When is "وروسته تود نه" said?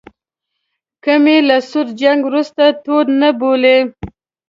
2.25-3.29